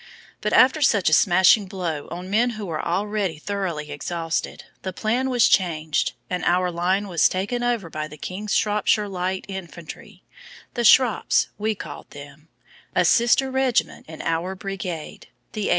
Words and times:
But 0.41 0.51
after 0.51 0.81
such 0.81 1.09
a 1.11 1.13
smashing 1.13 1.67
blow 1.67 2.07
on 2.09 2.27
men 2.27 2.49
who 2.57 2.65
were 2.65 2.83
already 2.83 3.37
thoroughly 3.37 3.91
exhausted, 3.91 4.63
the 4.81 4.91
plan 4.91 5.29
was 5.29 5.47
changed 5.47 6.13
and 6.27 6.43
our 6.43 6.71
line 6.71 7.07
was 7.07 7.29
taken 7.29 7.61
over 7.61 7.87
by 7.87 8.07
the 8.07 8.17
King's 8.17 8.55
Shropshire 8.55 9.07
Light 9.07 9.45
Infantry, 9.47 10.23
the 10.73 10.83
"Shrops" 10.83 11.49
we 11.59 11.75
called 11.75 12.09
them, 12.09 12.47
a 12.95 13.05
sister 13.05 13.51
regiment 13.51 14.07
in 14.09 14.23
our 14.23 14.55
brigade, 14.55 15.27
the 15.51 15.67
80th. 15.67 15.69